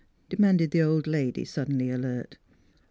demanded 0.29 0.71
the 0.71 0.81
old 0.81 1.05
lady, 1.05 1.45
sud 1.45 1.67
denly 1.67 1.93
alert. 1.93 2.39